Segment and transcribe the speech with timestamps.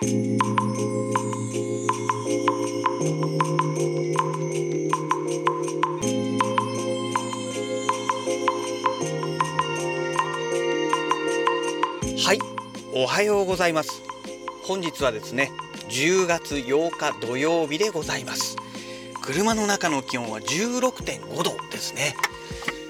[0.00, 0.04] は
[12.32, 12.38] い
[12.94, 14.04] おはようございます。
[14.62, 15.50] 本日はですね
[15.88, 18.56] 10月8日土曜日でございます。
[19.20, 22.14] 車の中の気温は16.5度ですね。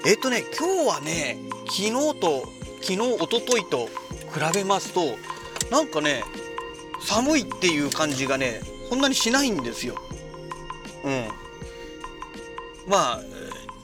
[0.05, 2.47] えっ、とね今日はね昨日と
[2.81, 3.93] 昨日一昨日と比
[4.53, 5.17] べますと
[5.71, 6.23] なんかね
[7.01, 9.95] 寒いっていう感じがねこんなにしないんですよ
[11.03, 11.27] うん
[12.87, 13.21] まあ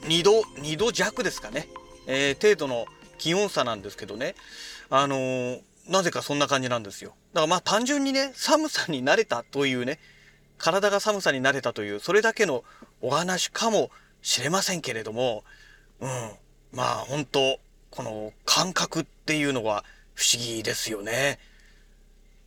[0.02, 1.68] 2度2度弱ですかね、
[2.06, 2.86] えー、程度の
[3.18, 4.34] 気温差なんですけどね
[4.90, 7.14] あのー、なぜかそんな感じなんですよ。
[7.32, 9.98] だからまあ単純にね、寒さに慣れたというね、
[10.58, 12.64] 体が寒さに慣れたという、それだけの
[13.00, 13.90] お話かも
[14.22, 15.44] しれませんけれども、
[16.00, 16.08] うん。
[16.72, 17.58] まあ本当
[17.90, 21.38] この感覚っていうのは不思議ですよね。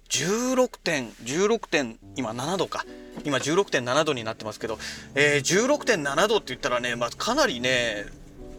[0.10, 2.86] 16点、16点、今7度か。
[3.26, 4.80] 今16.7度になってますけど、
[5.16, 8.06] えー、16.7度って言ったらね、まあ、かなりね、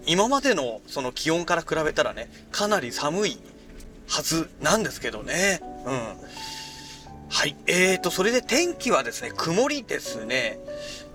[0.06, 3.38] 今までのその気温から比べたらね、かなり寒い
[4.08, 5.60] はずなんですけどね。
[5.86, 6.30] うん。
[7.28, 7.56] はい。
[7.66, 10.58] えーと、それで天気はですね、曇りですね。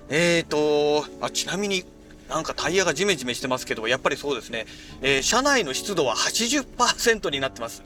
[0.09, 1.83] えーと、あ、ちなみに
[2.29, 4.65] なんかタイヤがジメジメしてますけど、やっぱりそうですね。
[5.01, 7.83] えー、車内の湿度は80%になってます。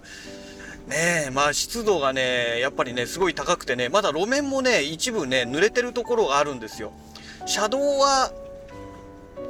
[0.89, 6.91] ねえ、まあ湿度がね、やっぱりね、すごい高くてね、まだ路面もね、一部ね、濡れてるところがあるんですよ。
[7.45, 8.31] 車道は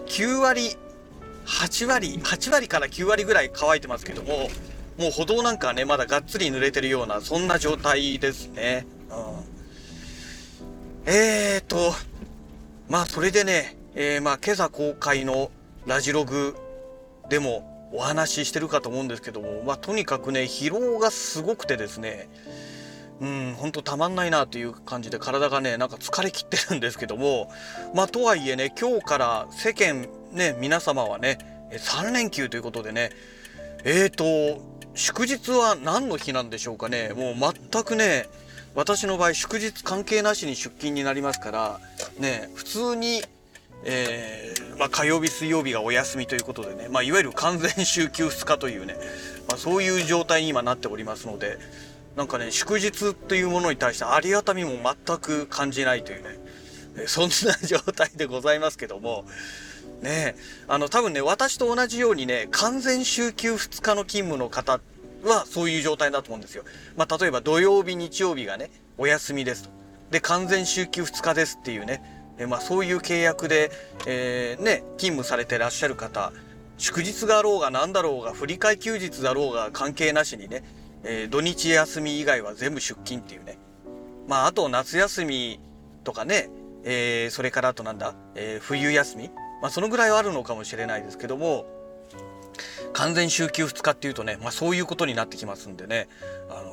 [0.08, 0.76] 9割、
[1.46, 4.50] 8割、8割から9割ぐらい乾いてますけども、
[4.98, 8.86] もう歩道なんかね、まだがっつり濡れてるような、そんな状態ですね。
[9.10, 9.16] うん、
[11.06, 11.94] えーと、
[12.90, 15.52] まあそれでね、えー、まあ今朝公開の
[15.86, 16.58] ラジログ
[17.30, 22.30] でもお話ししてるかと思うんですけども、まあとにかくね、疲労がすごくてですね、
[23.22, 27.52] うん、ほんとたまんないなという感じで体がね、なんか疲れきってるんですけども、
[27.94, 31.38] まあとはいえね、今日から世間ね、皆様はね、
[31.72, 33.12] 3連休ということでね、
[33.84, 34.62] えーと、
[34.96, 37.14] 祝日は何の日なんでしょうかね。
[37.16, 38.26] もう全くね
[38.76, 41.80] 私の場合祝日関係なしに出勤になりますから
[42.20, 43.24] ね普通に、
[43.84, 48.96] えー、まあ、火曜日水曜日がお休みということでね、まあ、いわゆる完全週休2日というね、
[49.48, 51.58] まあ、そういう状態に今なっておりますので
[52.16, 59.26] なんかね祝日っていうものに対してありがたみも全く感じないというねそんな状態でございますけども
[60.02, 60.36] ね
[60.68, 64.82] あの多分ね私と同じようにね完全週休2日の勤務の方
[65.24, 66.64] はそういう状態だと思うんですよ。
[66.96, 69.70] まあ、例えば土曜日日曜日がねお休みですと。
[70.12, 73.72] で完全週休2日ですっていうねえまあ、そういう契約で、
[74.08, 76.32] えー、ね、勤務されてらっしゃる方
[76.78, 80.64] 祝日があろうが何だろうが振り替休日だろうが関係なしにね、
[81.04, 83.60] えー、土日休み以外は全部出勤っていうね。
[84.28, 85.60] まああと夏休み
[86.06, 86.50] とかね、
[86.86, 89.30] えー、それからあとなんだ、え冬休み。
[89.62, 91.66] まあ、そのぐらいはあるのかもしれないですけども
[92.94, 96.08] 完全週休2日っていうとね、まあ、そういうことになってきますんでね、
[96.50, 96.69] あの、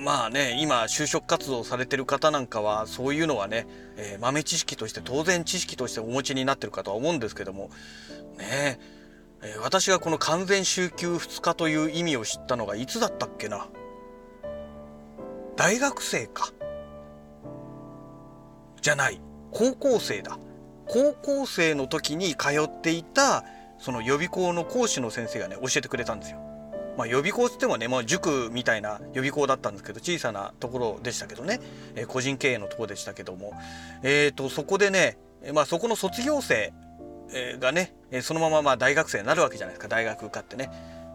[0.00, 3.66] まあね今就職活動されてる方なんかはそういうのはね、
[3.96, 7.70] えー、豆知識として当然知識としてお持ちになってるかとは思うんですけども
[8.38, 8.78] ね
[9.42, 13.68] え、私がこの完全週休2日という意味を知ったのがいつだったっけな？
[15.56, 16.50] 大学生か。
[18.80, 19.20] じゃない。
[19.50, 20.38] 高校生だ。
[20.86, 23.44] 高校生の時に通っていた
[23.78, 26.49] その予備校の講師の先生がね教えてくれたんですよ。
[27.00, 31.58] まあ、予備校っつってもね、まあ、塾みたいな予備校だったんですけど小さなところでしたけどね、
[31.94, 33.54] えー、個人経営のとこでしたけども、
[34.02, 35.16] えーと、そこでね、
[35.54, 36.74] まあ、そこの卒業生
[37.58, 40.70] がねそのまままあ大学生になるわけじゃないですか大学受かってね。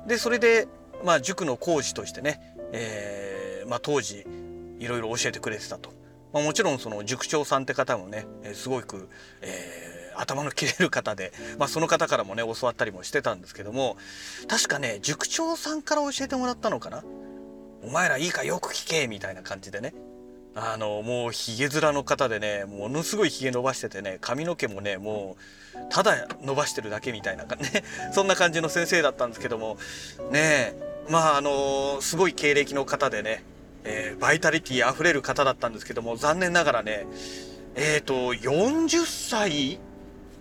[0.08, 0.68] でそれで、
[1.04, 4.26] まあ、塾の講師としてね、えーまあ、当時
[4.80, 5.92] いろいろ教えてくれてたと。
[6.34, 9.08] まあ、もちろんその塾長さんって方もねすごく、
[9.42, 13.98] えー、頭の切れる方で、まあ、その方からもね教わったりもしてたんですけども
[14.48, 17.04] 確かね塾長さんから教えてもらったのかな？
[17.84, 19.94] お前らいいかよく聞けみたいな感じでね。
[20.58, 25.36] あのもうひげ面の方でねものすごいひげ伸ばしててね髪の毛もねも
[25.76, 27.84] うただ伸ばしてるだけみたいなね
[28.14, 29.78] そんな感じの先生だったんですけども
[30.32, 30.74] ね
[31.10, 33.44] まああのすごい経歴の方でね
[33.86, 37.06] えー、バイタリティ溢れる方だったんですけども、残念ながらね、
[37.76, 39.80] えっ、ー、と、40歳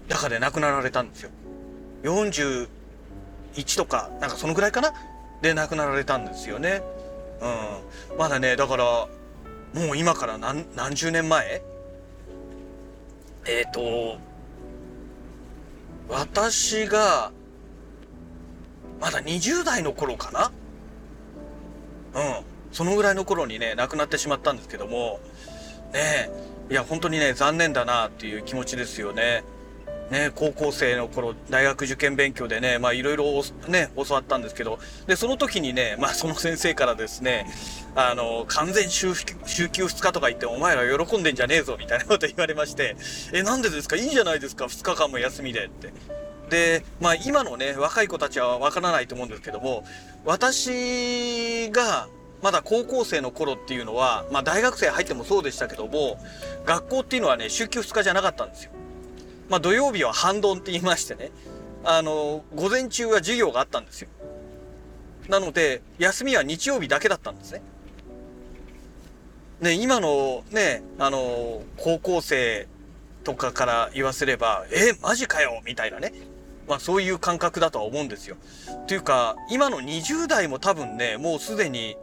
[0.09, 1.31] だかで亡くなられたんですよ。
[2.03, 2.69] 41
[3.77, 4.93] とか、なんかそのぐらいかな？
[5.43, 6.83] で亡くなられたんですよね。
[8.11, 8.19] うん。
[8.19, 11.63] まだね、だから、もう今から何何十年前？
[13.47, 14.19] えっ、ー、と、
[16.09, 17.33] 私が、
[19.01, 20.53] まだ20代の頃かな？
[22.15, 22.55] うん。
[22.75, 25.21] そのぐらいの頃にね亡くなってしまったんですけども
[25.93, 26.29] ね
[26.69, 29.45] いや本当にね残念だなっていう気持ちですよね。
[30.11, 33.25] ね、高校生の頃大学受験勉強でねまあいろいろ
[33.69, 37.47] ね教わったんですけどでその時にねまあその先生からですね
[37.97, 42.97] あの完全週週休2日とか言ってお前ら喜んでんじゃねえぞみたいなこと言われまして
[43.33, 43.97] えなんでですか？
[43.97, 45.93] いいじゃないですか2日間も休みでって
[46.51, 49.85] でまあ今のね若い子たちはわからないと思うんですけども
[50.25, 52.09] 私が
[52.43, 56.19] まだ高校生の頃っていうのは、まあ大学生入ってもそうでしたけども、
[56.67, 58.73] 学校っていうのはね、週休2日じゃなかったんですよ。
[59.49, 61.31] まあ土曜日は半ドンって言いましてね、
[61.85, 64.09] あの、午前中は授業があったんですよ。
[65.29, 67.63] なので、休みは日曜日だけだったんですね。
[69.61, 72.69] ね、今のね、あの、高校生
[73.23, 76.13] とかから言わせれば、え、マジかよみたいなね。
[76.69, 78.37] まあそういう感覚だとは思うんですよ。
[78.87, 81.97] というか、今の20代も多分ね、もうすでに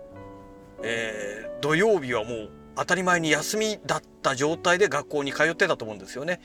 [0.84, 6.42] えー、土曜日はもう当たり前に休みだった状態で学校に通ってたと思うんですよね。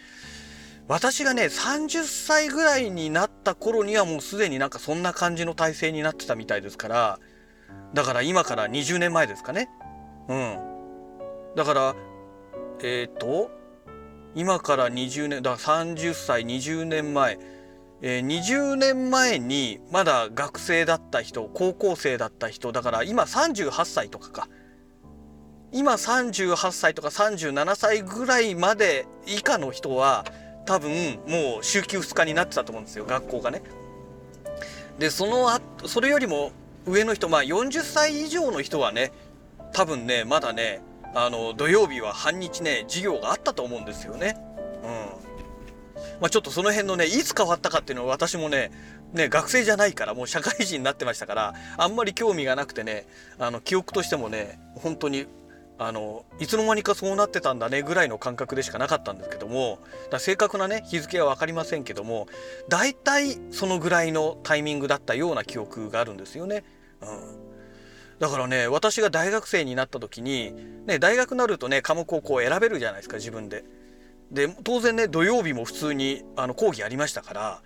[0.88, 7.18] 私がね、30歳ぐらいになった頃にはもうすでになんかそんな感じの体制になってたみたいですから、
[7.92, 9.68] だから今から20年前ですかね。
[10.28, 10.58] うん。
[11.56, 11.96] だから、
[12.82, 13.50] えっ、ー、と、
[14.34, 17.38] 今から20年、だから30歳、20年前、
[18.02, 24.48] えー、20年前にまだ学生だった人高校生だった人だから今38歳とかか
[25.72, 30.26] 今38歳とか37歳ぐらいまで以下の人は
[30.66, 33.62] 多分もう週休2日になってたと思うんですよ学校がね。
[34.98, 36.52] でそのあそれよりも
[36.86, 39.12] 上の人まあ40歳以上の人はね
[39.72, 40.80] 多分ねまだね
[41.14, 44.36] あの土曜日は半日ね授業があったと思うんですよね。
[44.82, 45.26] うん
[46.20, 48.70] まあ、ちょっとその辺のね、いつ変わったかっていうのは私もね、
[49.12, 53.06] ね、学生じゃないから、もう社会人になってましたから、あんまり興味がなくてね、
[53.38, 55.26] あの、記憶としてもね、本当に、
[55.78, 59.78] あの、いつの間にかそうなってたんだねぐらいの感覚でしかなかったんですけども、
[60.10, 62.26] だ正確なね、日付は分かりませんけども、
[62.68, 66.64] 大体そのぐらいのタイミングだったような記憶があるんですよね。
[67.00, 68.18] うん。
[68.18, 70.54] だからね、私が大学生になった時に、
[70.86, 73.64] ね、大学になるとね、科目をこう選べるじゃないですか、自分で。
[74.30, 77.62] で当然ね土曜日も普通にあの講義ありましたから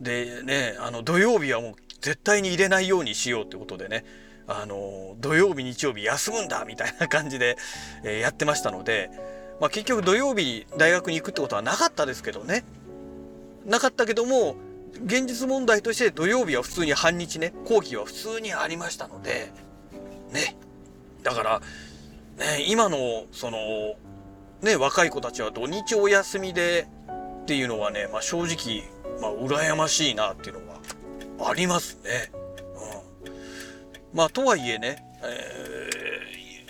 [0.00, 4.04] でねあの土曜日はもう絶対に入れないようにしようってことでね
[4.46, 7.56] あの土曜日日曜日休むんだみたいな感じで、
[8.04, 9.10] え、やってましたので、
[9.60, 12.64] まあ、結局土曜日大学に行くってことはなかったですけどね
[13.64, 14.56] なかったけども
[15.04, 19.52] 現実問題として土曜日は普通に半日ね講義は普通にありましたので
[20.32, 20.56] ね
[21.22, 21.60] だから、
[22.38, 23.58] ね、今のその
[24.64, 26.88] ね、若い子たちは土日お休みで
[27.42, 28.82] っていうのはね、まあ、正直、
[29.20, 30.68] まあ、羨ましいなっていうの
[31.38, 32.32] はありますね。
[34.14, 35.90] まあ、とはいえね、え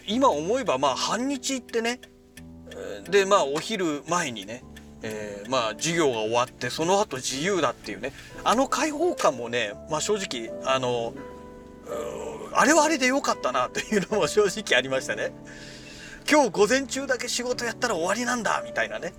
[0.06, 2.00] ー、今思えば、まあ、半日行ってね、
[3.08, 4.64] で、まあ、お昼前にね、
[5.02, 8.12] えー、まあ、授業が終わって、その後自由だっていうね、
[8.42, 11.14] あの開放感もね、まあ、正直、あの、
[12.54, 15.32] あれはあれで良かったなというのも正直ありましたね。
[16.30, 19.12] 今日午前中だけ仕事やったら終わりなんだみたいなね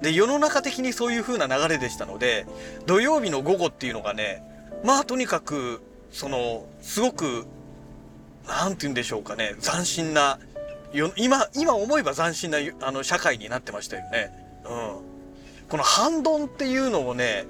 [0.00, 2.46] で世の中的にそういう風な流れでしたので
[2.86, 4.42] 土曜日の午後っていうのがね
[4.84, 7.46] まあとにかくそのすごく
[8.48, 10.38] 何て言うんでしょうかね斬新な
[11.16, 14.32] 今今思えば斬新なあの社会になってましたよね。
[14.64, 17.44] うん、この反論っていうのをね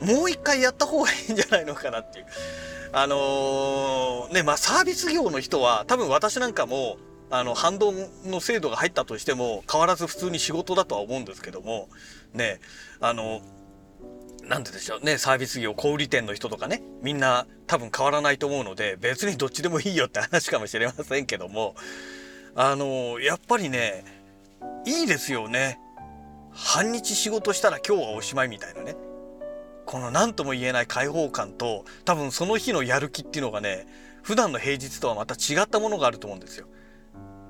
[0.00, 2.26] もう一回やった方がいいんじゃないのかなっていう。
[2.92, 6.98] あのー、ねまあサービス業の人は多分私なんかも
[7.30, 7.92] あの反動
[8.26, 11.88] の制度が入ったとしても変わらず普通に仕事だとは思うんですけども
[12.32, 12.60] ね
[13.00, 13.40] あの
[14.48, 21.74] なんででしょうねサービス業小売店の人とかねみんな多分変わらないと思うので別にどっちでもいいよって話かもしれませんけども
[22.54, 24.04] あのやっぱりね
[24.86, 25.78] いいですよね
[26.52, 28.96] 半日仕事したら今日はおしまいみたいなね
[29.86, 33.86] この何とも言えない開放感と多分その日のやる気っていうのがね
[34.22, 36.66] 普段の平日とはまた違ったものがあると思うんですよ。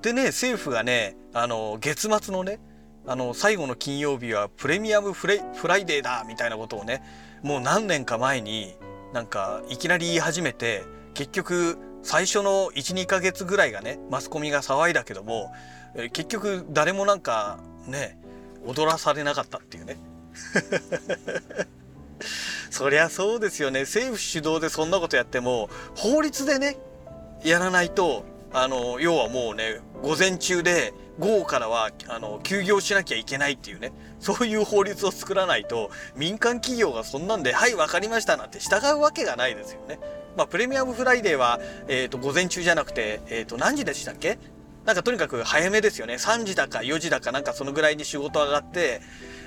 [0.03, 2.59] でね政府がねあの月末のね
[3.07, 7.03] あの最後の金曜日はプレミアムフレフライデーだみたいなことをね
[7.43, 8.77] もう何年か前に
[9.13, 10.83] なんかいきなり言い始めて
[11.13, 15.53] 結局最初の12ヶ月ぐらいがねマスコミが騒いだけども
[16.13, 18.19] 結局誰もなんかね
[18.67, 19.97] 踊らされなかったっていうね。
[22.71, 23.83] そりゃそうですよね。
[23.83, 26.77] 政府主導でそんなことやっても法律でね
[27.45, 33.93] やらないとあの要はもうね午前中で午後からはあの休業しなきゃいけないっていうね。
[34.21, 39.99] そういう法律を作らないと民間企業がそんなんで「はい分かりました」なんて従うわけがないですよね。
[40.37, 44.39] まあ、プレミアムフライデーは、えー、と午前中じゃなくて、えー、と何時でしたっけ？
[44.85, 46.15] なんかとにかく早めですよね。
[46.15, 49.01] 3時だか4時だかなんかそのぐらいに仕事上がって、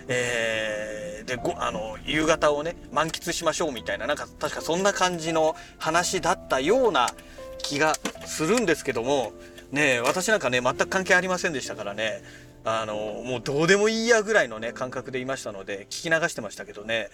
[0.08, 7.10] えー、でごあの夕方をね満喫しましょうみたいななんか確かそんな感じの話だったような
[7.58, 7.94] 気が
[8.26, 9.34] するんですけども
[9.72, 12.24] ね私なんかね全く関係ありませんでしたからね
[12.64, 17.10] あのもうどうでもいいやぐらいのね感覚でいましたので聞き流してましたけどね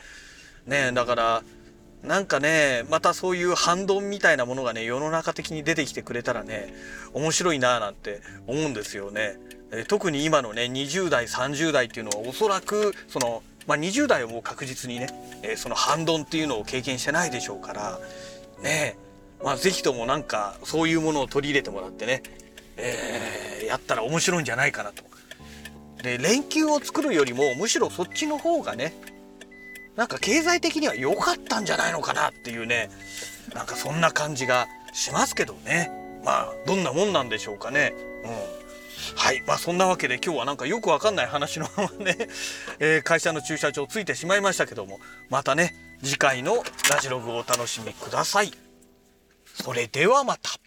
[0.65, 1.43] ねだから
[2.03, 6.73] なんかねまたそういう反動みたいなものがね世の中的に出てきてくれたらね
[7.13, 9.37] 面白いなぁなんて思うんですよね。
[9.71, 15.07] え特に今のね20代30代っていうのはおそらくその、まあ、20代はもう確実にね、
[15.41, 17.99] えその反動っていうのを経験してないでしょうから
[18.61, 18.97] ね
[19.43, 22.21] ま是非ともなんかそういうものを取り入れてもらってね、
[22.77, 25.03] えー、やったら面白いんじゃないかなと。
[26.01, 28.93] で連休を作るよりもむしろそっちの方がね
[29.95, 32.89] なんか経済的には良かったんじゃないのかなっていうね
[33.53, 35.91] なんかそんな感じがしますけどね。
[36.23, 37.93] まあどんなもんなんでしょうかね。
[38.23, 38.63] うん。
[39.15, 39.43] はい。
[39.45, 42.17] まあそんなわけで今日はなんかよくわかんない話のままね、
[42.79, 44.99] えー、会社の駐車場ついてしまいましたけども
[45.29, 48.51] またね次回のラジログをお楽しみください。
[49.61, 50.62] それではまた。